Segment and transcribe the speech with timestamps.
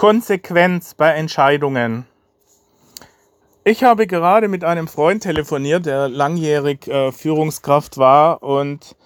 [0.00, 2.06] Konsequenz bei Entscheidungen.
[3.64, 8.96] Ich habe gerade mit einem Freund telefoniert, der langjährig äh, Führungskraft war und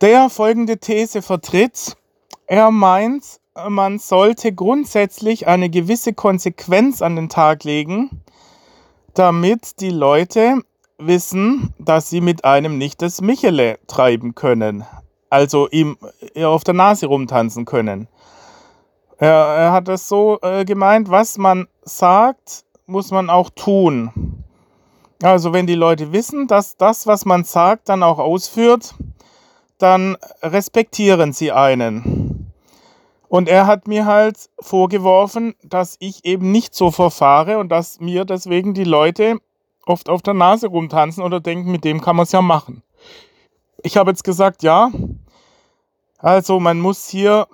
[0.00, 1.96] der folgende These vertritt.
[2.48, 3.22] Er meint,
[3.68, 8.10] man sollte grundsätzlich eine gewisse Konsequenz an den Tag legen,
[9.14, 10.62] damit die Leute
[10.98, 14.84] wissen, dass sie mit einem nicht das Michele treiben können.
[15.28, 15.98] Also ihm
[16.42, 18.08] auf der Nase rumtanzen können.
[19.20, 24.42] Er, er hat es so äh, gemeint, was man sagt, muss man auch tun.
[25.22, 28.94] Also wenn die Leute wissen, dass das, was man sagt, dann auch ausführt,
[29.76, 32.50] dann respektieren sie einen.
[33.28, 38.24] Und er hat mir halt vorgeworfen, dass ich eben nicht so verfahre und dass mir
[38.24, 39.36] deswegen die Leute
[39.84, 42.82] oft auf der Nase rumtanzen oder denken, mit dem kann man es ja machen.
[43.82, 44.90] Ich habe jetzt gesagt, ja,
[46.16, 47.46] also man muss hier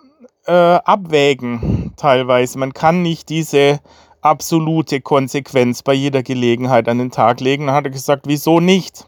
[0.47, 2.59] äh, abwägen teilweise.
[2.59, 3.81] Man kann nicht diese
[4.21, 7.67] absolute Konsequenz bei jeder Gelegenheit an den Tag legen.
[7.67, 9.07] Dann hat er gesagt, wieso nicht?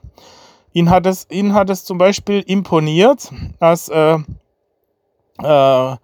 [0.72, 4.18] Ihn hat es, ihn hat es zum Beispiel imponiert, dass äh,
[5.42, 5.96] äh,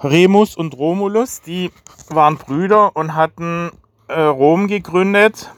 [0.00, 1.70] Remus und Romulus, die
[2.08, 3.70] waren Brüder und hatten
[4.08, 5.50] äh, Rom gegründet.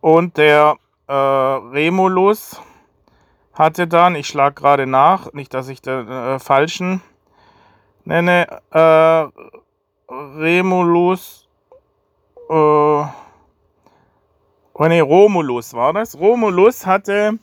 [0.00, 2.60] Und der äh, Remulus
[3.52, 6.38] hatte dann, ich schlage gerade nach, nicht, dass ich den äh,
[8.04, 9.26] nenne, äh,
[10.12, 11.48] Remulus,
[12.48, 13.08] äh, oh
[14.80, 16.18] nee, Romulus war das.
[16.18, 17.38] Romulus hatte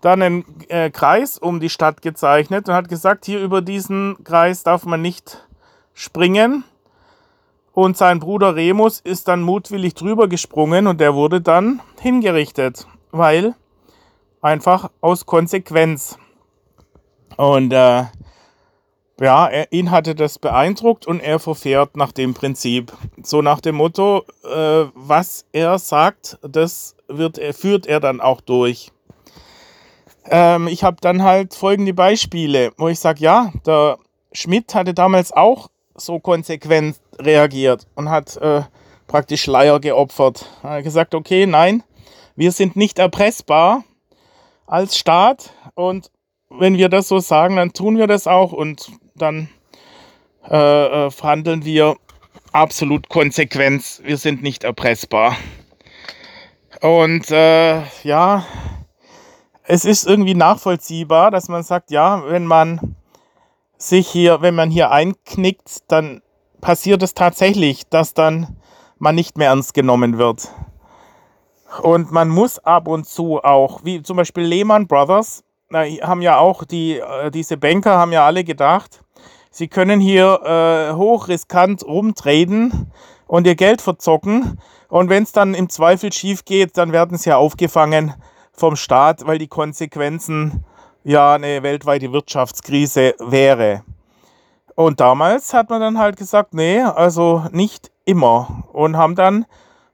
[0.00, 4.62] dann einen äh, Kreis um die Stadt gezeichnet und hat gesagt, hier über diesen Kreis
[4.62, 5.46] darf man nicht
[5.94, 6.64] springen.
[7.72, 13.54] Und sein Bruder Remus ist dann mutwillig drüber gesprungen und der wurde dann hingerichtet, weil
[14.40, 16.18] einfach aus Konsequenz.
[17.36, 18.04] Und äh,
[19.20, 22.92] ja, er, ihn hatte das beeindruckt und er verfährt nach dem Prinzip.
[23.22, 28.92] So nach dem Motto, äh, was er sagt, das wird, führt er dann auch durch.
[30.30, 33.98] Ähm, ich habe dann halt folgende Beispiele, wo ich sage, ja, der
[34.32, 38.62] Schmidt hatte damals auch so konsequent reagiert und hat äh,
[39.06, 40.46] praktisch Leier geopfert.
[40.62, 41.82] Er hat gesagt, okay, nein,
[42.36, 43.84] wir sind nicht erpressbar
[44.66, 46.10] als Staat und
[46.50, 49.48] wenn wir das so sagen, dann tun wir das auch und dann
[50.48, 51.96] äh, äh, verhandeln wir
[52.52, 54.00] absolut konsequent.
[54.04, 55.36] Wir sind nicht erpressbar.
[56.80, 58.46] Und äh, ja,
[59.64, 62.96] es ist irgendwie nachvollziehbar, dass man sagt, ja, wenn man
[63.76, 66.22] sich hier, wenn man hier einknickt, dann
[66.60, 68.56] passiert es tatsächlich, dass dann
[68.98, 70.48] man nicht mehr ernst genommen wird.
[71.82, 76.64] Und man muss ab und zu auch, wie zum Beispiel Lehman Brothers, haben ja auch
[76.64, 79.02] die, äh, diese Banker haben ja alle gedacht,
[79.58, 82.92] sie können hier äh, hochriskant rumtraden
[83.26, 84.58] und ihr Geld verzocken.
[84.88, 88.14] Und wenn es dann im Zweifel schief geht, dann werden sie ja aufgefangen
[88.52, 90.64] vom Staat, weil die Konsequenzen
[91.02, 93.82] ja eine weltweite Wirtschaftskrise wäre.
[94.76, 98.64] Und damals hat man dann halt gesagt, nee, also nicht immer.
[98.72, 99.44] Und haben dann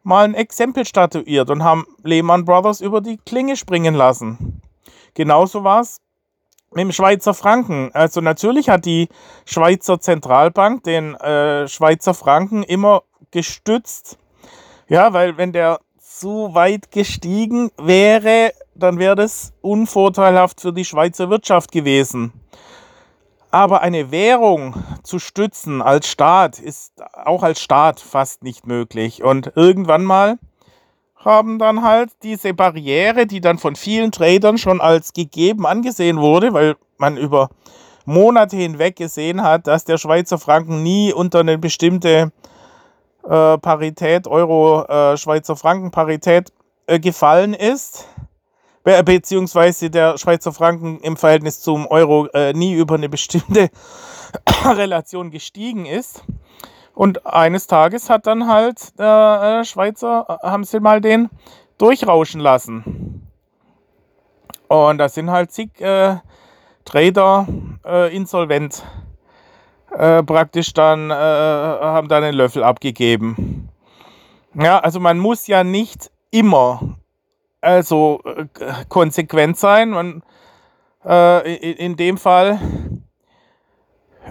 [0.02, 4.60] mal ein Exempel statuiert und haben Lehman Brothers über die Klinge springen lassen.
[5.14, 6.02] Genauso war es
[6.74, 7.90] mit dem Schweizer Franken.
[7.94, 9.08] Also natürlich hat die
[9.44, 14.18] Schweizer Zentralbank den äh, Schweizer Franken immer gestützt.
[14.88, 21.30] Ja, weil wenn der zu weit gestiegen wäre, dann wäre das unvorteilhaft für die Schweizer
[21.30, 22.32] Wirtschaft gewesen.
[23.50, 29.22] Aber eine Währung zu stützen als Staat ist auch als Staat fast nicht möglich.
[29.22, 30.38] Und irgendwann mal
[31.24, 36.52] haben dann halt diese Barriere, die dann von vielen Tradern schon als gegeben angesehen wurde,
[36.52, 37.50] weil man über
[38.04, 42.32] Monate hinweg gesehen hat, dass der Schweizer Franken nie unter eine bestimmte
[43.24, 46.52] äh, Parität, Euro-Schweizer äh, Franken-Parität
[46.86, 48.06] äh, gefallen ist,
[48.82, 53.70] be beziehungsweise der Schweizer Franken im Verhältnis zum Euro äh, nie über eine bestimmte
[54.66, 56.22] Relation gestiegen ist.
[56.94, 61.28] Und eines Tages hat dann halt der äh, Schweizer, äh, haben sie mal den
[61.76, 63.28] durchrauschen lassen.
[64.68, 66.16] Und da sind halt zig äh,
[66.84, 67.46] Trader
[67.84, 68.84] äh, insolvent.
[69.90, 73.68] Äh, praktisch dann äh, haben dann einen Löffel abgegeben.
[74.54, 76.96] Ja, also man muss ja nicht immer
[77.60, 78.20] also
[78.88, 79.90] konsequent sein.
[79.90, 80.22] Man,
[81.02, 82.58] in, in dem Fall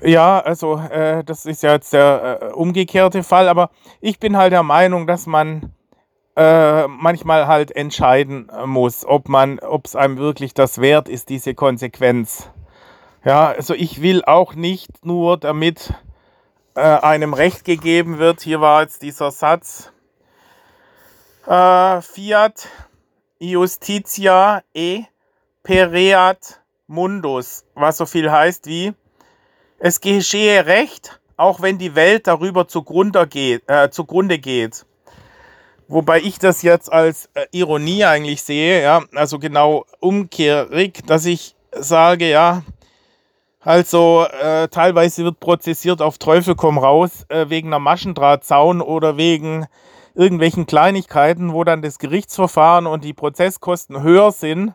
[0.03, 3.69] ja, also äh, das ist ja jetzt der äh, umgekehrte Fall, aber
[4.01, 5.73] ich bin halt der Meinung, dass man
[6.35, 11.53] äh, manchmal halt entscheiden muss, ob man, ob es einem wirklich das wert ist, diese
[11.53, 12.49] Konsequenz.
[13.23, 15.93] Ja, also ich will auch nicht nur damit
[16.75, 18.41] äh, einem Recht gegeben wird.
[18.41, 19.93] Hier war jetzt dieser Satz,
[21.47, 22.67] äh, Fiat
[23.39, 25.03] Justitia e
[25.63, 28.93] pereat mundus, was so viel heißt wie,
[29.79, 33.63] es geschehe Recht, auch wenn die Welt darüber zugrunde geht.
[33.67, 34.85] Äh, zugrunde geht.
[35.87, 41.55] Wobei ich das jetzt als äh, Ironie eigentlich sehe, ja, also genau umkehrig, dass ich
[41.71, 42.63] sage, ja,
[43.59, 49.67] also äh, teilweise wird prozessiert auf Teufel komm raus äh, wegen einer Maschendrahtzaun oder wegen
[50.15, 54.73] irgendwelchen Kleinigkeiten, wo dann das Gerichtsverfahren und die Prozesskosten höher sind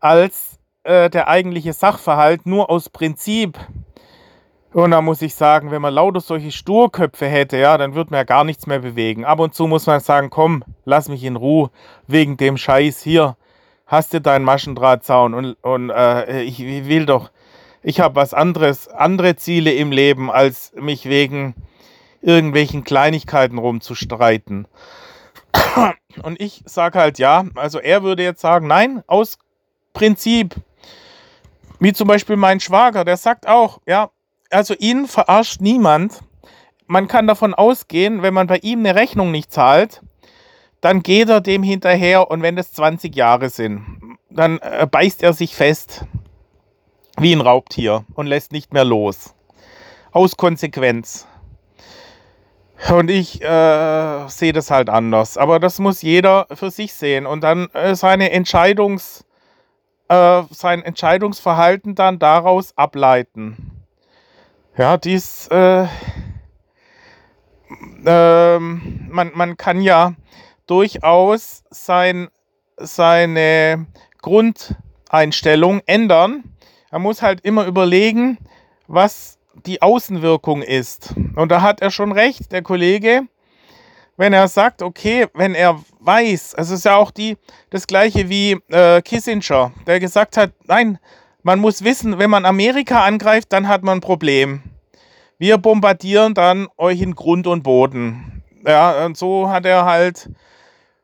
[0.00, 3.58] als äh, der eigentliche Sachverhalt, nur aus Prinzip.
[4.72, 8.18] Und da muss ich sagen, wenn man lauter solche Sturköpfe hätte, ja, dann würde man
[8.18, 9.24] ja gar nichts mehr bewegen.
[9.24, 11.70] Ab und zu muss man sagen, komm, lass mich in Ruhe
[12.06, 13.36] wegen dem Scheiß hier.
[13.86, 17.30] Hast du deinen Maschendrahtzaun und, und äh, ich will doch
[17.82, 21.54] ich habe was anderes, andere Ziele im Leben, als mich wegen
[22.20, 24.68] irgendwelchen Kleinigkeiten rumzustreiten.
[26.22, 29.38] Und ich sage halt ja, also er würde jetzt sagen, nein, aus
[29.94, 30.54] Prinzip.
[31.78, 34.10] Wie zum Beispiel mein Schwager, der sagt auch, ja,
[34.50, 36.20] also ihn verarscht niemand.
[36.86, 40.02] Man kann davon ausgehen, wenn man bei ihm eine Rechnung nicht zahlt,
[40.80, 45.32] dann geht er dem hinterher und wenn es 20 Jahre sind, dann äh, beißt er
[45.32, 46.04] sich fest
[47.18, 49.34] wie ein Raubtier und lässt nicht mehr los.
[50.12, 51.26] Aus Konsequenz.
[52.88, 55.36] Und ich äh, sehe das halt anders.
[55.36, 59.24] Aber das muss jeder für sich sehen und dann äh, seine Entscheidungs,
[60.08, 63.79] äh, sein Entscheidungsverhalten dann daraus ableiten.
[64.76, 65.86] Ja, dies, äh,
[68.06, 70.14] ähm, man, man kann ja
[70.66, 72.28] durchaus sein,
[72.76, 73.86] seine
[74.22, 76.44] Grundeinstellung ändern
[76.90, 78.38] er muss halt immer überlegen,
[78.88, 81.14] was die Außenwirkung ist.
[81.36, 83.22] Und da hat er schon recht, der Kollege,
[84.16, 87.36] wenn er sagt, okay, wenn er weiß, es ist ja auch die,
[87.70, 90.98] das gleiche wie äh, Kissinger, der gesagt hat, nein,
[91.42, 94.62] man muss wissen, wenn man Amerika angreift, dann hat man ein Problem.
[95.38, 98.42] Wir bombardieren dann euch in Grund und Boden.
[98.66, 100.28] Ja, und so hat er halt,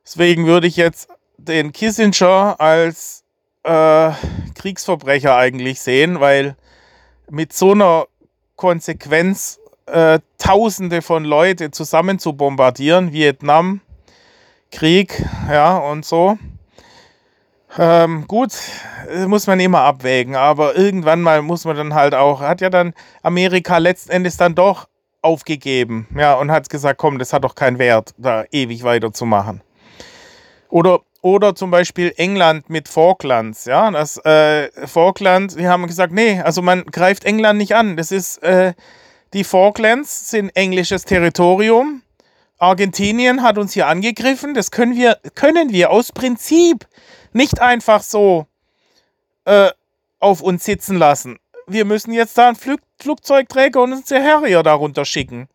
[0.04, 3.24] deswegen würde ich jetzt den Kissinger als
[3.62, 4.10] äh,
[4.54, 6.56] Kriegsverbrecher eigentlich sehen, weil
[7.30, 8.06] mit so einer
[8.56, 13.80] Konsequenz äh, Tausende von Leute zusammen zu bombardieren, Vietnam,
[14.70, 16.38] Krieg, ja, und so.
[17.78, 18.52] Ähm, gut,
[19.10, 22.70] äh, muss man immer abwägen, aber irgendwann mal muss man dann halt auch, hat ja
[22.70, 24.88] dann Amerika letzten Endes dann doch
[25.20, 29.62] aufgegeben, ja, und hat gesagt, komm, das hat doch keinen Wert, da ewig weiterzumachen.
[30.68, 33.64] Oder oder zum Beispiel England mit Falklands.
[33.64, 37.96] Ja, das äh, Falkland, die haben gesagt, nee, also man greift England nicht an.
[37.96, 38.74] Das ist, äh,
[39.34, 42.02] die Falklands sind englisches Territorium.
[42.58, 44.54] Argentinien hat uns hier angegriffen.
[44.54, 46.86] Das können wir, können wir aus Prinzip
[47.36, 48.46] nicht einfach so
[49.44, 49.70] äh,
[50.18, 51.38] auf uns sitzen lassen.
[51.66, 55.48] Wir müssen jetzt da einen Flug Flugzeugträger und unsere Harrier darunter schicken.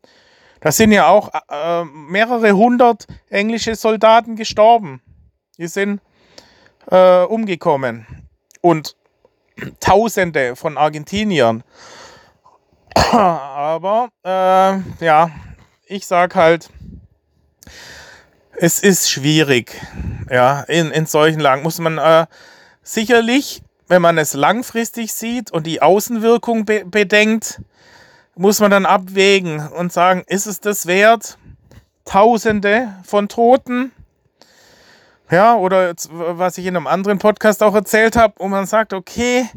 [0.59, 5.01] Da sind ja auch äh, mehrere hundert englische Soldaten gestorben.
[5.57, 6.01] Die sind
[6.91, 8.05] äh, umgekommen.
[8.61, 8.95] Und
[9.79, 11.63] Tausende von Argentiniern.
[13.11, 15.31] Aber äh, ja,
[15.85, 16.69] ich sag halt,
[18.57, 19.79] es ist schwierig.
[20.29, 22.25] Ja, in, in solchen Lagen muss man äh,
[22.83, 27.61] sicherlich, wenn man es langfristig sieht und die Außenwirkung be bedenkt,
[28.35, 31.37] muss man dann abwägen und sagen, ist es das wert?
[32.05, 33.91] Tausende von Toten
[35.31, 39.47] ja, oder was ich in einem anderen Podcast auch erzählt habe, wo man sagt, okay,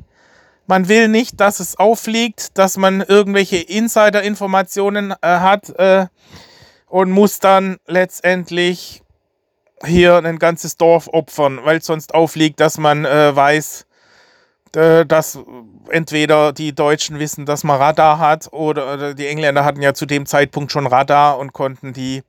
[0.68, 6.06] man will nicht, dass es auffliegt, dass man irgendwelche Insider-Informationen äh, hat äh,
[6.94, 9.02] und muss dann letztendlich
[9.84, 13.84] hier ein ganzes Dorf opfern, weil sonst auffliegt, dass man äh, weiß,
[14.70, 15.40] dass
[15.88, 20.06] entweder die Deutschen wissen, dass man Radar hat oder, oder, die Engländer hatten ja zu
[20.06, 22.22] dem Zeitpunkt schon Radar und konnten die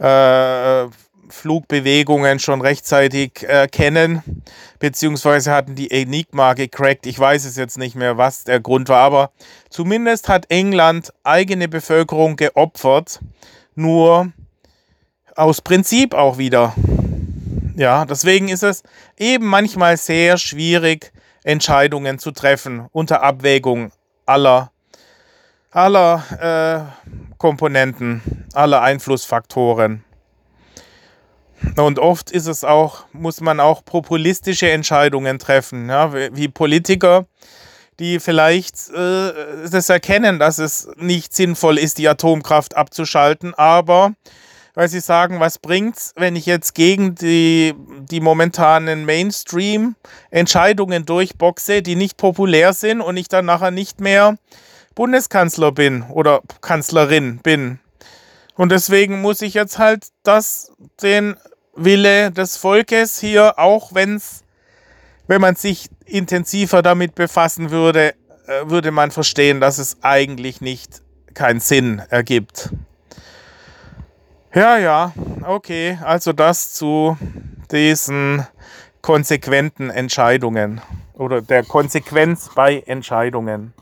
[0.00, 0.86] äh,
[1.28, 4.42] Flugbewegungen schon rechtzeitig erkennen,
[4.80, 7.06] beziehungsweise hatten die Enigma gecrackt.
[7.06, 9.30] Ich weiß es jetzt nicht mehr, was der Grund war, aber
[9.70, 13.20] zumindest hat England eigene Bevölkerung geopfert,
[13.74, 14.32] nur
[15.36, 16.74] aus Prinzip auch wieder.
[17.76, 18.82] Ja, deswegen ist es
[19.16, 21.12] eben manchmal sehr schwierig,
[21.42, 23.92] Entscheidungen zu treffen unter Abwägung
[24.26, 24.72] aller,
[25.70, 28.22] aller äh, Komponenten,
[28.54, 30.04] aller Einflussfaktoren.
[31.76, 37.26] Und oft ist es auch, muss man auch populistische Entscheidungen treffen, ja, wie Politiker,
[37.98, 39.32] die vielleicht äh,
[39.70, 44.12] das erkennen, dass es nicht sinnvoll ist, die Atomkraft abzuschalten, aber
[44.74, 47.74] weil sie sagen, was bringt's, wenn ich jetzt gegen die,
[48.10, 54.36] die momentanen Mainstream-Entscheidungen durchboxe, die nicht populär sind und ich dann nachher nicht mehr
[54.96, 57.78] Bundeskanzler bin oder Kanzlerin bin.
[58.56, 60.72] Und deswegen muss ich jetzt halt das,
[61.02, 61.36] den
[61.74, 64.44] Wille des Volkes hier, auch wenn's,
[65.26, 68.14] wenn man sich intensiver damit befassen würde,
[68.46, 71.02] äh, würde man verstehen, dass es eigentlich nicht
[71.34, 72.70] keinen Sinn ergibt.
[74.54, 75.98] Ja, ja, okay.
[76.02, 77.18] Also das zu
[77.72, 78.46] diesen
[79.02, 80.80] konsequenten Entscheidungen
[81.14, 83.72] oder der Konsequenz bei Entscheidungen.